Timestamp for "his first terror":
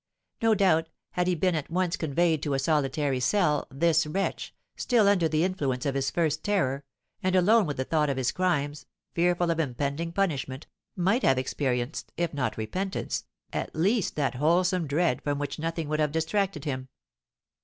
5.93-6.83